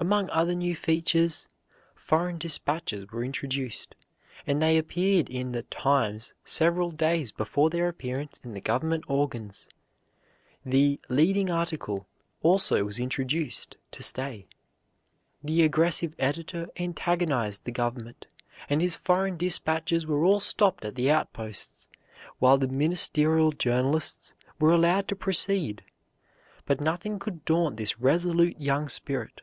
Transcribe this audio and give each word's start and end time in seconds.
Among 0.00 0.28
other 0.30 0.56
new 0.56 0.74
features 0.74 1.46
foreign 1.94 2.36
dispatches 2.36 3.06
were 3.12 3.22
introduced, 3.22 3.94
and 4.44 4.60
they 4.60 4.76
appeared 4.76 5.28
in 5.28 5.52
the 5.52 5.62
"Times" 5.62 6.34
several 6.44 6.90
days 6.90 7.30
before 7.30 7.70
their 7.70 7.86
appearance 7.86 8.40
in 8.42 8.54
the 8.54 8.60
government 8.60 9.04
organs. 9.06 9.68
The 10.66 10.98
"leading 11.08 11.48
article" 11.48 12.08
also 12.42 12.82
was 12.84 12.98
introduced 12.98 13.76
to 13.92 14.02
stay. 14.02 14.48
The 15.44 15.62
aggressive 15.62 16.16
editor 16.18 16.66
antagonized 16.76 17.62
the 17.62 17.70
government, 17.70 18.26
and 18.68 18.80
his 18.80 18.96
foreign 18.96 19.36
dispatches 19.36 20.08
were 20.08 20.24
all 20.24 20.40
stopped 20.40 20.84
at 20.84 20.96
the 20.96 21.08
outposts, 21.12 21.86
while 22.40 22.58
the 22.58 22.66
ministerial 22.66 23.52
journalists 23.52 24.32
were 24.58 24.72
allowed 24.72 25.06
to 25.06 25.14
proceed. 25.14 25.84
But 26.66 26.80
nothing 26.80 27.20
could 27.20 27.44
daunt 27.44 27.76
this 27.76 28.00
resolute 28.00 28.60
young 28.60 28.88
spirit. 28.88 29.42